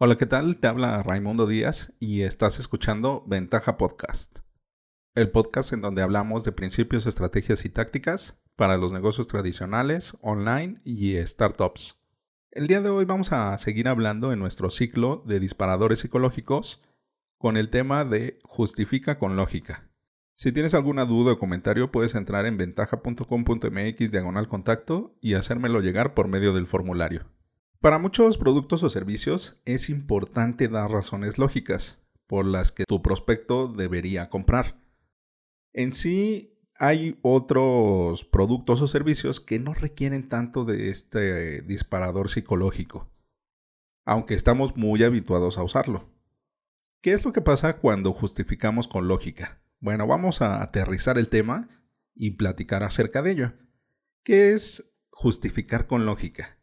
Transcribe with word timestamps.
Hola, 0.00 0.16
¿qué 0.16 0.26
tal? 0.26 0.58
Te 0.58 0.68
habla 0.68 1.02
Raimundo 1.02 1.48
Díaz 1.48 1.92
y 1.98 2.22
estás 2.22 2.60
escuchando 2.60 3.24
Ventaja 3.26 3.76
Podcast, 3.76 4.38
el 5.16 5.32
podcast 5.32 5.72
en 5.72 5.80
donde 5.80 6.02
hablamos 6.02 6.44
de 6.44 6.52
principios, 6.52 7.06
estrategias 7.06 7.64
y 7.64 7.68
tácticas 7.68 8.40
para 8.54 8.76
los 8.76 8.92
negocios 8.92 9.26
tradicionales, 9.26 10.16
online 10.20 10.80
y 10.84 11.16
startups. 11.26 12.00
El 12.52 12.68
día 12.68 12.80
de 12.80 12.90
hoy 12.90 13.06
vamos 13.06 13.32
a 13.32 13.58
seguir 13.58 13.88
hablando 13.88 14.32
en 14.32 14.38
nuestro 14.38 14.70
ciclo 14.70 15.24
de 15.26 15.40
disparadores 15.40 15.98
psicológicos 15.98 16.80
con 17.36 17.56
el 17.56 17.68
tema 17.68 18.04
de 18.04 18.38
justifica 18.44 19.18
con 19.18 19.34
lógica. 19.34 19.90
Si 20.36 20.52
tienes 20.52 20.74
alguna 20.74 21.06
duda 21.06 21.32
o 21.32 21.38
comentario 21.40 21.90
puedes 21.90 22.14
entrar 22.14 22.46
en 22.46 22.56
ventaja.com.mx 22.56 24.10
diagonal 24.12 24.46
contacto 24.46 25.18
y 25.20 25.34
hacérmelo 25.34 25.80
llegar 25.80 26.14
por 26.14 26.28
medio 26.28 26.54
del 26.54 26.68
formulario. 26.68 27.26
Para 27.80 28.00
muchos 28.00 28.38
productos 28.38 28.82
o 28.82 28.90
servicios 28.90 29.62
es 29.64 29.88
importante 29.88 30.66
dar 30.66 30.90
razones 30.90 31.38
lógicas 31.38 32.02
por 32.26 32.44
las 32.44 32.72
que 32.72 32.82
tu 32.84 33.02
prospecto 33.02 33.68
debería 33.68 34.28
comprar. 34.30 34.80
En 35.72 35.92
sí 35.92 36.58
hay 36.74 37.20
otros 37.22 38.24
productos 38.24 38.82
o 38.82 38.88
servicios 38.88 39.40
que 39.40 39.60
no 39.60 39.74
requieren 39.74 40.28
tanto 40.28 40.64
de 40.64 40.90
este 40.90 41.62
disparador 41.62 42.28
psicológico, 42.28 43.12
aunque 44.04 44.34
estamos 44.34 44.76
muy 44.76 45.04
habituados 45.04 45.56
a 45.56 45.62
usarlo. 45.62 46.08
¿Qué 47.00 47.12
es 47.12 47.24
lo 47.24 47.32
que 47.32 47.42
pasa 47.42 47.78
cuando 47.78 48.12
justificamos 48.12 48.88
con 48.88 49.06
lógica? 49.06 49.62
Bueno, 49.78 50.08
vamos 50.08 50.42
a 50.42 50.64
aterrizar 50.64 51.16
el 51.16 51.28
tema 51.28 51.68
y 52.12 52.32
platicar 52.32 52.82
acerca 52.82 53.22
de 53.22 53.30
ello. 53.30 53.52
¿Qué 54.24 54.52
es 54.52 54.96
justificar 55.10 55.86
con 55.86 56.06
lógica? 56.06 56.57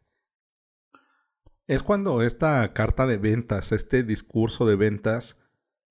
Es 1.66 1.82
cuando 1.82 2.22
esta 2.22 2.72
carta 2.74 3.08
de 3.08 3.18
ventas, 3.18 3.72
este 3.72 4.04
discurso 4.04 4.66
de 4.66 4.76
ventas, 4.76 5.40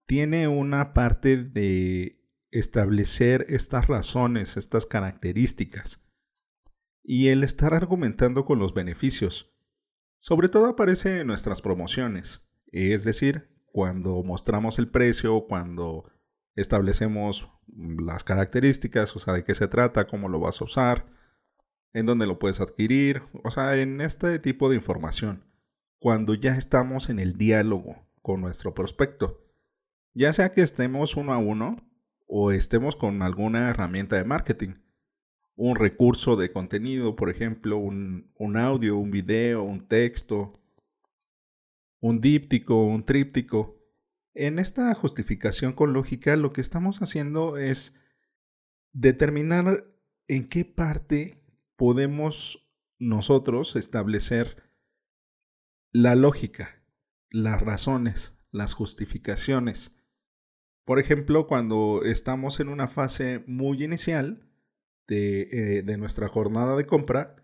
tiene 0.06 0.48
una 0.48 0.94
parte 0.94 1.36
de 1.36 2.23
establecer 2.52 3.44
estas 3.50 3.88
razones, 3.88 4.56
estas 4.56 4.86
características, 4.86 6.02
y 7.04 7.28
el 7.28 7.44
estar 7.44 7.73
argumentando 7.73 8.45
con 8.45 8.58
los 8.58 8.73
beneficios. 8.73 9.54
Sobre 10.20 10.48
todo 10.48 10.67
aparece 10.67 11.20
en 11.20 11.28
nuestras 11.28 11.62
promociones, 11.62 12.42
es 12.67 13.04
decir, 13.04 13.50
cuando 13.66 14.23
mostramos 14.23 14.80
el 14.80 14.88
precio, 14.88 15.45
cuando 15.45 16.10
establecemos 16.56 17.52
las 17.67 18.23
características, 18.23 19.14
o 19.14 19.20
sea, 19.20 19.34
de 19.34 19.44
qué 19.44 19.54
se 19.56 19.67
trata, 19.67 20.08
cómo 20.08 20.30
lo 20.30 20.39
vas 20.39 20.62
a 20.62 20.64
usar, 20.64 21.06
en 21.92 22.06
dónde 22.06 22.28
lo 22.28 22.39
puedes 22.39 22.62
adquirir, 22.62 23.23
o 23.44 23.52
sea, 23.52 23.76
en 23.76 24.00
este 24.00 24.39
tipo 24.39 24.70
de 24.70 24.78
información 24.78 25.44
cuando 26.06 26.36
ya 26.36 26.56
estamos 26.56 27.09
en 27.09 27.17
el 27.17 27.36
diálogo 27.36 28.08
con 28.22 28.39
nuestro 28.39 28.75
prospecto. 28.75 29.44
Ya 30.14 30.34
sea 30.34 30.53
que 30.53 30.61
estemos 30.61 31.16
uno 31.16 31.34
a 31.34 31.39
uno 31.39 31.78
o 32.28 32.52
estemos 32.52 32.95
con 32.95 33.23
alguna 33.23 33.72
herramienta 33.72 34.16
de 34.16 34.23
marketing. 34.23 34.76
Un 35.56 35.76
recurso 35.78 36.36
de 36.36 36.52
contenido, 36.52 37.16
por 37.16 37.31
ejemplo, 37.31 37.80
un, 37.80 38.31
un 38.36 38.56
audio, 38.56 38.98
un 38.98 39.09
video, 39.09 39.64
un 39.64 39.88
texto, 39.88 40.61
un 42.00 42.22
díptico, 42.22 42.86
un 42.86 43.03
tríptico. 43.03 43.76
En 44.36 44.59
esta 44.59 44.94
justificación 44.94 45.73
con 45.73 45.94
lógica 45.94 46.36
lo 46.36 46.53
que 46.53 46.61
estamos 46.61 47.02
haciendo 47.02 47.58
es 47.58 47.95
determinar 48.94 49.88
en 50.28 50.50
qué 50.50 50.66
parte 50.66 51.44
podemos 51.76 52.70
nosotros 53.00 53.76
establecer 53.76 54.64
la 55.96 56.14
lógica, 56.14 56.84
las 57.30 57.62
razones, 57.62 58.38
las 58.52 58.74
justificaciones. 58.74 59.96
Por 60.84 61.00
ejemplo, 61.00 61.48
cuando 61.48 62.02
estamos 62.04 62.60
en 62.60 62.68
una 62.68 62.90
fase 62.90 63.46
muy 63.48 63.82
inicial 63.82 64.46
de, 65.08 65.80
eh, 65.80 65.98
nuestra 65.98 66.28
jornada 66.28 66.76
de 66.76 66.86
compra, 66.86 67.38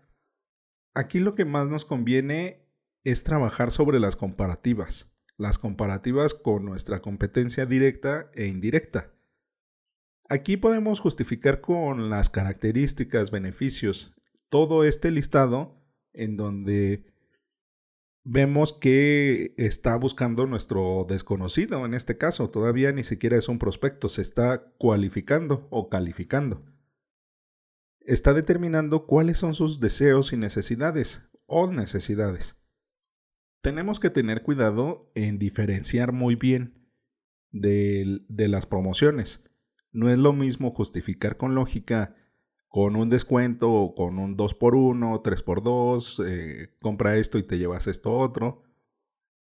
aquí 0.92 1.18
lo 1.18 1.34
que 1.34 1.46
más 1.46 1.70
nos 1.70 1.86
conviene 1.86 2.68
es 3.04 3.24
trabajar 3.24 3.70
sobre 3.70 3.98
las 3.98 4.16
comparativas, 4.16 5.10
las 5.38 5.56
comparativas 5.56 6.34
con 6.34 6.66
nuestra 6.66 7.00
competencia 7.00 7.64
directa 7.64 8.30
e 8.34 8.48
indirecta. 8.48 9.14
Aquí 10.28 10.58
podemos 10.58 11.00
justificar 11.00 11.62
con 11.62 12.10
las 12.10 12.28
características, 12.28 13.30
beneficios, 13.30 14.14
todo 14.50 14.84
este 14.84 15.10
listado 15.10 15.82
en 16.12 16.36
donde 16.36 17.11
vemos 18.24 18.72
que 18.72 19.54
está 19.56 19.96
buscando 19.96 20.46
nuestro 20.46 21.06
desconocido 21.08 21.84
en 21.86 21.94
este 21.94 22.16
caso. 22.18 22.50
Todavía 22.50 22.92
ni 22.92 23.04
siquiera 23.04 23.36
es 23.36 23.48
un 23.48 23.58
prospecto, 23.58 24.08
se 24.08 24.22
está 24.22 24.72
cualificando 24.78 25.66
o 25.70 25.88
calificando. 25.88 26.64
Está 28.00 28.34
determinando 28.34 29.06
cuáles 29.06 29.38
son 29.38 29.54
sus 29.54 29.80
deseos 29.80 30.32
y 30.32 30.36
necesidades 30.36 31.20
o 31.46 31.70
necesidades. 31.70 32.56
Tenemos 33.60 34.00
que 34.00 34.10
tener 34.10 34.42
cuidado 34.42 35.12
en 35.14 35.38
diferenciar 35.38 36.12
muy 36.12 36.34
bien 36.34 36.90
de, 37.50 38.24
de 38.28 38.48
las 38.48 38.66
promociones. 38.66 39.44
No 39.92 40.10
es 40.10 40.18
lo 40.18 40.32
mismo 40.32 40.72
justificar 40.72 41.36
con 41.36 41.54
lógica 41.54 42.16
con 42.72 42.96
un 42.96 43.10
descuento 43.10 43.92
con 43.94 44.18
un 44.18 44.34
2x1, 44.34 45.22
3x2, 45.22 46.24
eh, 46.26 46.74
compra 46.80 47.18
esto 47.18 47.36
y 47.36 47.42
te 47.42 47.58
llevas 47.58 47.86
esto 47.86 48.14
otro. 48.14 48.62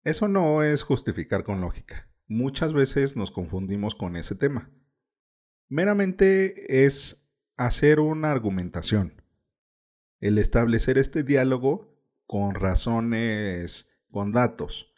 Eso 0.03 0.27
no 0.27 0.61
es 0.61 0.83
justificar 0.83 1.45
con 1.45 1.61
lógica. 1.61 2.11
Muchas 2.27 2.73
veces 2.73 3.15
nos 3.15 3.31
confundimos 3.31 3.95
con 3.95 4.17
ese 4.17 4.35
tema. 4.35 4.69
Meramente 5.69 6.85
es 6.85 7.25
hacer 7.55 8.01
una 8.01 8.29
argumentación. 8.29 9.21
El 10.19 10.37
establecer 10.37 10.97
este 10.97 11.23
diálogo 11.23 11.95
con 12.25 12.53
razones, 12.55 13.89
con 14.11 14.33
datos, 14.33 14.93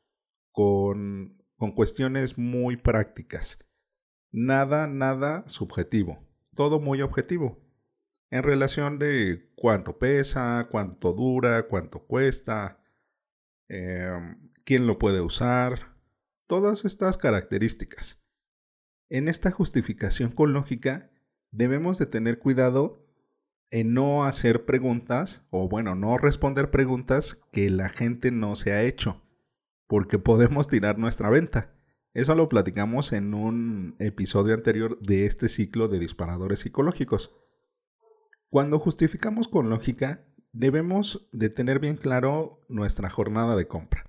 con, 0.52 1.44
con 1.58 1.74
cuestiones 1.74 2.40
muy 2.40 2.75
prácticas. 2.75 3.59
Nada, 4.31 4.88
nada 4.88 5.47
subjetivo. 5.47 6.28
Todo 6.56 6.80
muy 6.80 7.03
objetivo 7.03 7.65
en 8.31 8.44
relación 8.44 9.00
de 9.00 9.52
cuánto 9.56 9.97
pesa, 9.97 10.68
cuánto 10.72 11.13
dura, 11.13 11.68
cuánto 11.68 12.06
cuesta, 12.06 12.84
em, 13.68 14.52
quién 14.63 14.88
lo 14.88 15.00
puede 15.00 15.22
usar, 15.22 15.96
todas 16.47 16.85
estas 16.85 17.18
características. 17.18 18.22
En 19.09 19.28
esta 19.28 19.52
justificación 19.52 20.31
con 20.31 20.53
lógica 20.53 21.12
debemos 21.52 21.97
de 21.97 22.06
tener 22.08 22.40
cuidado 22.40 23.06
en 23.72 23.94
no 23.94 24.25
hacer 24.25 24.66
preguntas 24.66 25.44
o 25.50 25.68
bueno, 25.68 25.96
no 25.96 26.18
responder 26.18 26.72
preguntas 26.72 27.41
que 27.52 27.69
la 27.69 27.90
gente 27.90 28.31
no 28.31 28.56
se 28.56 28.74
ha 28.74 28.84
hecho, 28.84 29.22
porque 29.88 30.19
podemos 30.19 30.68
tirar 30.68 30.97
nuestra 30.97 31.30
venta. 31.30 31.75
Eso 32.14 32.34
lo 32.34 32.47
platicamos 32.47 33.12
en 33.12 33.34
un 33.34 33.96
episodio 34.00 34.53
anterior 34.53 35.00
de 35.02 35.25
este 35.25 35.50
ciclo 35.50 35.88
de 35.88 36.00
disparadores 36.00 36.59
psicológicos. 36.59 37.35
Cuando 38.50 38.80
justificamos 38.80 39.48
con 39.48 39.70
lógica, 39.70 40.26
debemos 40.52 41.28
de 41.32 41.50
tener 41.50 41.80
bien 41.80 41.98
claro 41.98 42.66
nuestra 42.70 43.10
jornada 43.10 43.56
de 43.56 43.68
compra. 43.68 44.06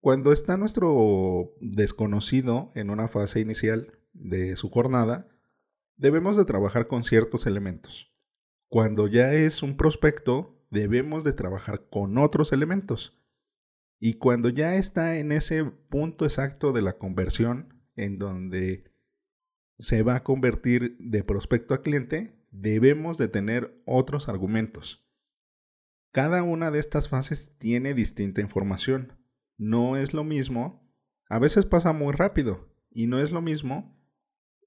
Cuando 0.00 0.32
está 0.32 0.56
nuestro 0.56 1.52
desconocido 1.60 2.72
en 2.74 2.88
una 2.88 3.06
fase 3.06 3.40
inicial 3.40 3.98
de 4.12 4.56
su 4.56 4.70
jornada, 4.70 5.28
debemos 5.96 6.38
de 6.38 6.46
trabajar 6.46 6.86
con 6.86 7.04
ciertos 7.04 7.46
elementos. 7.46 8.10
Cuando 8.68 9.08
ya 9.08 9.34
es 9.34 9.62
un 9.62 9.76
prospecto, 9.76 10.64
debemos 10.70 11.24
de 11.24 11.34
trabajar 11.34 11.88
con 11.90 12.16
otros 12.16 12.52
elementos. 12.52 13.20
Y 13.98 14.14
cuando 14.14 14.48
ya 14.48 14.76
está 14.76 15.18
en 15.18 15.32
ese 15.32 15.64
punto 15.64 16.24
exacto 16.24 16.72
de 16.72 16.80
la 16.80 16.96
conversión, 16.96 17.84
en 17.96 18.18
donde 18.18 18.84
se 19.78 20.02
va 20.02 20.16
a 20.16 20.24
convertir 20.24 20.96
de 20.98 21.22
prospecto 21.22 21.74
a 21.74 21.82
cliente, 21.82 22.39
debemos 22.50 23.18
de 23.18 23.28
tener 23.28 23.80
otros 23.86 24.28
argumentos. 24.28 25.06
Cada 26.12 26.42
una 26.42 26.70
de 26.70 26.78
estas 26.78 27.08
fases 27.08 27.56
tiene 27.58 27.94
distinta 27.94 28.40
información. 28.40 29.18
No 29.56 29.96
es 29.96 30.12
lo 30.12 30.24
mismo, 30.24 30.92
a 31.28 31.38
veces 31.38 31.66
pasa 31.66 31.92
muy 31.92 32.12
rápido, 32.12 32.68
y 32.90 33.06
no 33.06 33.20
es 33.20 33.30
lo 33.30 33.40
mismo 33.40 33.96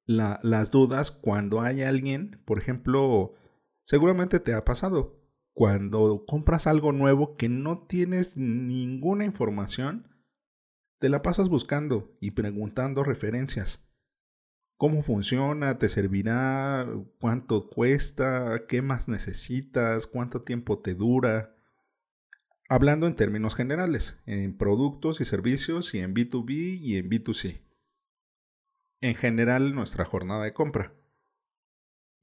las 0.06 0.72
dudas 0.72 1.12
cuando 1.12 1.62
hay 1.62 1.82
alguien, 1.82 2.42
por 2.46 2.60
ejemplo, 2.60 3.34
seguramente 3.84 4.40
te 4.40 4.54
ha 4.54 4.66
pasado, 4.66 5.22
cuando 5.54 6.26
compras 6.28 6.68
algo 6.68 6.92
nuevo 6.92 7.38
que 7.38 7.48
no 7.48 7.86
tienes 7.86 8.38
ninguna 8.38 9.24
información, 9.24 10.10
te 11.00 11.10
la 11.10 11.22
pasas 11.22 11.48
buscando 11.50 12.18
y 12.20 12.32
preguntando 12.32 13.04
referencias 13.04 13.88
cómo 14.78 15.04
funciona, 15.04 15.78
te 15.78 15.90
servirá, 15.90 16.88
cuánto 17.20 17.70
cuesta, 17.70 18.66
qué 18.68 18.82
más 18.82 19.08
necesitas, 19.08 20.08
cuánto 20.08 20.42
tiempo 20.42 20.80
te 20.80 20.94
dura. 20.94 21.56
Hablando 22.70 23.08
en 23.08 23.16
términos 23.16 23.56
generales, 23.56 24.18
en 24.26 24.58
productos 24.58 25.22
y 25.22 25.26
servicios 25.26 25.94
y 25.94 26.00
en 26.00 26.14
B2B 26.14 26.80
y 26.82 26.98
en 26.98 27.10
B2C. 27.10 27.62
En 29.02 29.16
general, 29.16 29.76
nuestra 29.76 30.06
jornada 30.06 30.44
de 30.46 30.54
compra. 30.54 30.94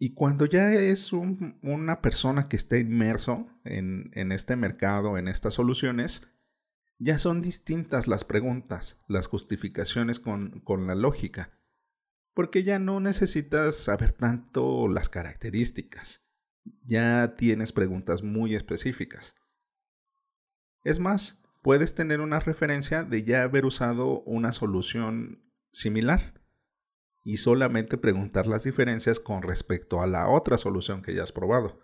Y 0.03 0.14
cuando 0.14 0.46
ya 0.46 0.73
es 0.73 1.12
una 1.12 2.00
persona 2.00 2.49
que 2.49 2.56
está 2.56 2.79
inmerso 2.79 3.46
en, 3.64 4.32
este 4.32 4.56
mercado, 4.56 5.19
en 5.19 5.29
estas 5.29 5.53
soluciones, 5.53 6.26
ya 6.99 7.19
son 7.19 7.43
distintas 7.43 8.08
las 8.08 8.25
preguntas, 8.25 8.99
las 9.08 9.26
justificaciones 9.26 10.19
con, 10.19 10.61
con 10.61 10.87
la 10.87 10.94
lógica, 10.94 11.60
porque 12.35 12.62
ya 12.62 12.79
no 12.79 13.00
necesitas 13.00 13.77
saber 13.77 14.12
tanto 14.12 14.88
las 14.88 15.09
características, 15.09 16.23
ya 16.85 17.35
tienes 17.37 17.73
preguntas 17.73 18.23
muy 18.23 18.55
específicas. 18.55 19.35
Es 20.82 20.99
más, 20.99 21.43
puedes 21.62 21.94
tener 21.94 22.21
una 22.21 22.41
referencia 22.41 23.05
de 23.05 23.25
ya 23.25 23.43
haber 23.43 23.65
usado 23.67 24.23
una 24.23 24.53
solución 24.53 25.50
similar 25.73 26.41
y 27.23 27.37
solamente 27.37 27.99
preguntar 27.99 28.47
las 28.47 28.65
diferencias 28.65 29.21
con 29.21 29.43
respecto 29.43 30.00
a 30.00 30.06
la 30.06 30.29
otra 30.29 30.56
solución 30.56 31.03
que 31.03 31.15
ya 31.15 31.23
has 31.23 31.32
probado. 31.32 31.81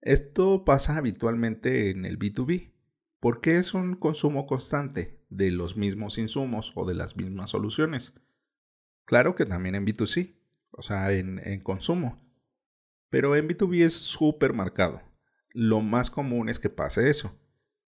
Esto 0.00 0.64
pasa 0.64 0.96
habitualmente 0.98 1.90
en 1.90 2.04
el 2.04 2.18
B2B, 2.18 2.74
porque 3.20 3.56
es 3.56 3.74
un 3.74 3.96
consumo 3.96 4.46
constante 4.46 5.24
de 5.30 5.50
los 5.50 5.76
mismos 5.76 6.18
insumos 6.18 6.72
o 6.74 6.84
de 6.84 6.94
las 6.94 7.16
mismas 7.16 7.50
soluciones. 7.50 8.12
Claro 9.04 9.34
que 9.34 9.46
también 9.46 9.74
en 9.74 9.86
B2C, 9.86 10.34
o 10.70 10.82
sea, 10.82 11.12
en, 11.12 11.40
en 11.46 11.60
consumo. 11.60 12.20
Pero 13.10 13.36
en 13.36 13.48
B2B 13.48 13.84
es 13.84 13.94
súper 13.94 14.52
marcado. 14.54 15.02
Lo 15.50 15.80
más 15.80 16.10
común 16.10 16.48
es 16.48 16.58
que 16.58 16.70
pase 16.70 17.08
eso. 17.08 17.38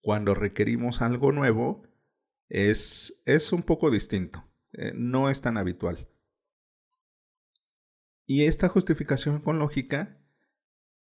Cuando 0.01 0.35
requerimos 0.35 1.03
algo 1.03 1.33
nuevo, 1.33 1.83
es, 2.49 3.23
es 3.27 3.53
un 3.53 3.63
poco 3.63 3.91
distinto. 3.91 4.45
Eh, 4.73 4.93
no 4.95 5.31
es 5.31 5.41
tan 5.41 5.57
habitual. 5.57 6.09
Y 8.27 8.45
esta 8.45 8.69
justificación 8.69 9.41
con 9.41 9.59
lógica, 9.59 10.21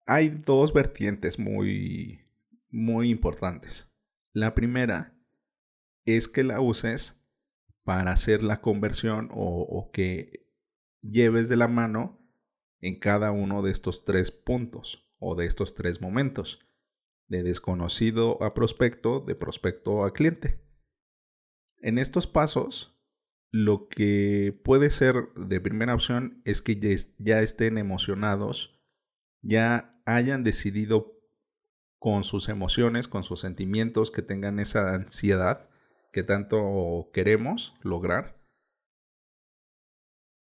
hay 0.05 0.29
dos 0.29 0.73
vertientes 0.73 1.39
muy, 1.39 2.25
muy 2.69 3.09
importantes. 3.09 3.89
La 4.33 4.53
primera 4.53 5.17
es 6.05 6.27
que 6.27 6.43
la 6.43 6.61
uses 6.61 7.21
para 7.87 8.11
hacer 8.11 8.43
la 8.43 8.57
conversión 8.57 9.29
o, 9.31 9.91
que 9.93 10.45
lleves 11.01 11.47
de 11.47 11.55
la 11.55 11.69
mano 11.69 12.19
en 12.81 12.99
cada 12.99 13.31
uno 13.31 13.61
de 13.61 13.71
estos 13.71 14.03
tres 14.03 14.29
puntos 14.29 15.09
o 15.19 15.35
de 15.35 15.45
estos 15.45 15.73
tres 15.73 16.01
momentos, 16.01 16.67
de 17.29 17.43
desconocido 17.43 18.43
a 18.43 18.53
prospecto, 18.53 19.21
de 19.21 19.35
prospecto 19.35 20.03
a 20.03 20.11
cliente. 20.11 20.61
En 21.77 21.97
estos 21.97 22.27
pasos 22.27 23.01
lo 23.51 23.87
que 23.87 24.59
puede 24.65 24.89
ser 24.89 25.29
de 25.37 25.61
primera 25.61 25.95
opción 25.95 26.41
es 26.43 26.61
que 26.61 26.77
ya, 27.17 27.39
estén 27.39 27.77
emocionados, 27.77 28.81
ya 29.41 29.97
hayan 30.05 30.43
decidido 30.43 31.21
con 31.99 32.25
sus 32.25 32.49
emociones, 32.49 33.07
con 33.07 33.23
sus 33.23 33.39
sentimientos, 33.39 34.11
que 34.11 34.23
tengan 34.23 34.59
esa 34.59 34.93
ansiedad 34.93 35.66
que 36.17 36.23
tanto 36.23 37.11
queremos 37.13 37.75
lograr. 37.83 38.43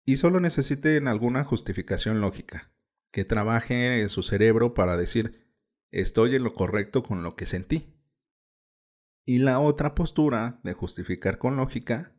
Y 0.07 0.17
solo 0.17 0.39
necesiten 0.39 1.07
alguna 1.07 1.43
justificación 1.43 2.19
lógica, 2.19 2.73
que 3.11 3.25
trabaje 3.25 4.01
en 4.01 4.09
su 4.09 4.23
cerebro 4.23 4.73
para 4.73 4.97
decir, 4.97 5.53
estoy 5.91 6.33
en 6.33 6.43
lo 6.43 6.53
correcto 6.53 7.03
con 7.03 7.21
lo 7.21 7.35
que 7.35 7.45
sentí. 7.45 7.93
Y 9.23 9.37
la 9.37 9.59
otra 9.59 9.93
postura 9.93 10.59
de 10.63 10.73
justificar 10.73 11.37
con 11.37 11.57
lógica 11.57 12.11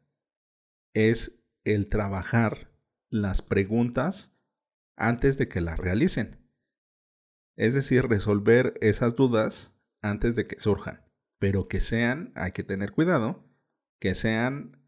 es 0.95 1.43
el 1.65 1.89
trabajar 1.89 2.71
las 3.11 3.43
preguntas 3.43 4.39
antes 4.95 5.37
de 5.37 5.49
que 5.49 5.61
las 5.61 5.81
realicen. 5.81 6.39
Es 7.57 7.75
decir, 7.75 8.07
resolver 8.07 8.79
esas 8.81 9.17
dudas 9.17 9.75
antes 10.01 10.37
de 10.37 10.47
que 10.47 10.61
surjan. 10.61 11.12
Pero 11.43 11.67
que 11.67 11.81
sean, 11.81 12.31
hay 12.37 12.53
que 12.53 12.63
tener 12.63 12.93
cuidado, 12.93 13.45
que 13.99 14.15
sean 14.15 14.81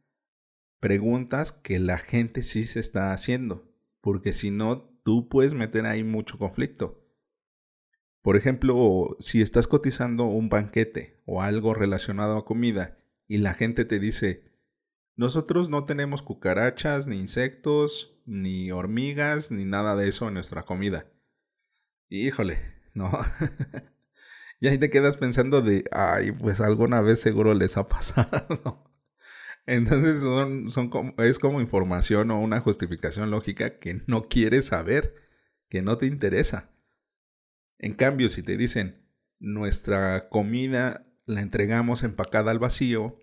preguntas 0.79 1.51
que 1.51 1.81
la 1.81 1.99
gente 1.99 2.45
sí 2.45 2.65
se 2.65 2.79
está 2.79 3.12
haciendo. 3.12 3.75
Porque 4.01 4.33
si 4.33 4.53
no, 4.53 4.85
tú 5.03 5.29
puedes 5.29 5.53
meter 5.53 5.85
ahí 5.85 6.05
mucho 6.05 6.39
conflicto. 6.39 7.05
Por 8.23 8.37
ejemplo, 8.37 9.17
si 9.19 9.43
estás 9.43 9.67
cotizando 9.67 10.27
un 10.27 10.49
banquete 10.49 11.21
o 11.27 11.43
algo 11.43 11.75
relacionado 11.75 12.39
a 12.39 12.45
comida 12.45 12.99
y 13.27 13.39
la 13.39 13.55
gente 13.55 13.85
te 13.85 13.99
dice, 13.99 14.45
nosotros 15.17 15.69
no 15.69 15.87
tenemos 15.87 16.23
cucarachas, 16.23 17.09
ni 17.09 17.19
insectos, 17.19 18.23
ni 18.27 18.71
hormigas, 18.71 19.51
ni 19.51 19.65
nada 19.65 19.97
de 19.97 20.06
eso 20.06 20.29
en 20.29 20.35
nuestra 20.35 20.62
comida. 20.62 21.11
Híjole, 22.11 22.61
no. 22.95 23.11
y 24.65 24.69
ahí 24.69 24.79
te 24.79 24.89
quedas 24.89 25.19
pensando 25.19 25.61
de, 25.61 25.85
ay, 25.91 26.33
pues 26.33 26.63
alguna 26.63 27.03
vez 27.03 27.21
seguro 27.21 27.53
les 27.53 27.77
ha 27.77 27.85
pasado. 27.85 28.91
Entonces 29.67 30.23
son, 30.23 30.71
son 30.71 30.89
como, 30.89 31.13
es 31.19 31.39
como 31.39 31.61
información 31.61 32.31
o 32.31 32.41
una 32.41 32.61
justificación 32.61 33.31
lógica 33.31 33.79
que 33.79 34.01
no 34.07 34.27
quieres 34.27 34.65
saber, 34.65 35.17
que 35.69 35.83
no 35.83 35.99
te 35.99 36.07
interesa. 36.07 36.71
En 37.79 37.93
cambio, 37.93 38.31
si 38.31 38.43
te 38.43 38.57
dicen, 38.57 39.07
nuestra 39.39 40.31
comida 40.31 41.15
la 41.27 41.43
entregamos 41.43 42.03
empacada 42.03 42.51
al 42.51 42.59
vacío 42.59 43.19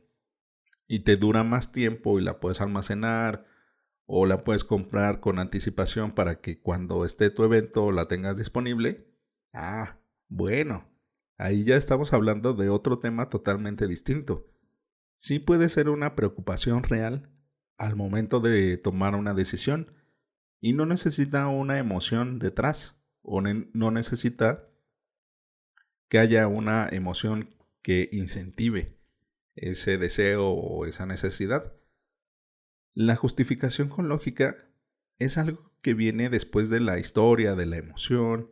y 0.88 1.00
te 1.00 1.18
dura 1.18 1.44
más 1.44 1.72
tiempo 1.72 2.20
y 2.20 2.24
la 2.24 2.40
puedes 2.40 2.62
almacenar 2.62 3.48
o 4.06 4.28
la 4.28 4.44
puedes 4.44 4.64
comprar 4.64 5.20
con 5.22 5.40
anticipación 5.40 6.12
para 6.12 6.40
que 6.40 6.62
cuando 6.62 7.04
esté 7.04 7.32
tu 7.32 7.44
evento 7.44 7.92
la 7.92 8.08
tengas 8.08 8.38
disponible. 8.38 9.12
Ah, 9.54 9.98
bueno, 10.28 10.91
ahí 11.42 11.64
ya 11.64 11.76
estamos 11.76 12.14
hablando 12.14 12.54
de 12.54 12.70
otro 12.70 13.00
tema 13.00 13.30
totalmente 13.30 13.88
distinto. 13.88 14.48
Sí 15.18 15.40
puede 15.40 15.70
ser 15.70 15.90
una 15.90 16.16
preocupación 16.16 16.84
real 16.84 17.30
al 17.78 17.96
momento 17.96 18.40
de 18.40 18.78
tomar 18.78 19.16
una 19.16 19.34
decisión 19.34 19.88
y 20.60 20.74
no 20.74 20.86
necesita 20.86 21.48
una 21.48 21.80
emoción 21.80 22.38
detrás 22.38 22.96
o 23.24 23.42
no 23.42 23.92
necesita 23.92 24.70
que 26.10 26.20
haya 26.20 26.48
una 26.48 26.88
emoción 26.92 27.48
que 27.82 28.10
incentive 28.12 29.00
ese 29.56 29.98
deseo 29.98 30.50
o 30.50 30.86
esa 30.86 31.06
necesidad. 31.06 31.74
La 32.94 33.16
justificación 33.16 33.90
con 33.90 34.10
lógica 34.10 34.56
es 35.18 35.38
algo 35.38 35.72
que 35.82 35.94
viene 35.94 36.30
después 36.30 36.70
de 36.70 36.80
la 36.80 37.00
historia, 37.00 37.56
de 37.56 37.66
la 37.66 37.78
emoción, 37.78 38.52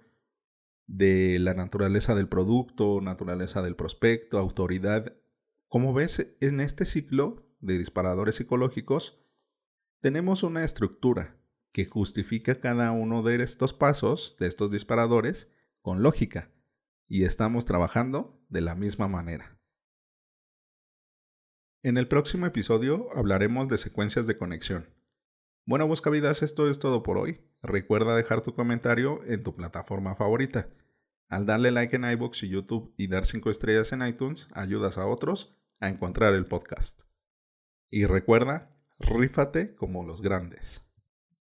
de 0.89 1.38
la 1.39 1.53
naturaleza 1.53 2.15
del 2.15 2.27
producto, 2.27 3.00
naturaleza 3.00 3.62
del 3.62 3.75
prospecto, 3.75 4.39
autoridad. 4.39 5.13
Como 5.67 5.93
ves, 5.93 6.36
en 6.41 6.60
este 6.60 6.86
ciclo 6.86 7.48
de 7.60 7.77
disparadores 7.77 8.36
psicológicos, 8.36 9.24
tenemos 10.01 10.41
una 10.41 10.63
estructura 10.65 11.38
que 11.72 11.86
justifica 11.86 12.60
cada 12.60 12.91
uno 12.91 13.22
de 13.22 13.41
estos 13.43 13.72
pasos, 13.74 14.36
de 14.39 14.48
estos 14.48 14.72
disparadores, 14.72 15.51
con 15.81 16.01
lógica, 16.01 16.51
y 17.08 17.24
estamos 17.24 17.65
trabajando 17.65 18.43
de 18.50 18.62
la 18.62 18.74
misma 18.74 19.08
manera. 19.08 19.60
En 21.84 21.98
el 21.98 22.08
próximo 22.08 22.48
episodio 22.48 23.15
hablaremos 23.15 23.67
de 23.67 23.77
secuencias 23.77 24.25
de 24.25 24.38
conexión. 24.38 24.89
Bueno, 25.69 25.85
buscavidas, 25.85 26.41
esto 26.41 26.67
es 26.67 26.79
todo 26.79 27.03
por 27.03 27.19
hoy. 27.19 27.41
Recuerda 27.61 28.15
dejar 28.15 28.41
tu 28.41 28.55
comentario 28.55 29.23
en 29.25 29.43
tu 29.43 29.53
plataforma 29.53 30.15
favorita. 30.15 30.67
Al 31.27 31.45
darle 31.45 31.69
like 31.69 31.95
en 31.95 32.09
iBooks 32.09 32.41
y 32.41 32.49
YouTube 32.49 32.91
y 32.97 33.07
dar 33.07 33.27
5 33.27 33.51
estrellas 33.51 33.93
en 33.93 34.01
iTunes, 34.01 34.47
ayudas 34.53 34.97
a 34.97 35.05
otros 35.05 35.55
a 35.79 35.88
encontrar 35.88 36.33
el 36.33 36.45
podcast. 36.45 37.03
Y 37.91 38.07
recuerda, 38.07 38.75
rífate 38.97 39.75
como 39.75 40.03
los 40.03 40.23
grandes. 40.23 40.88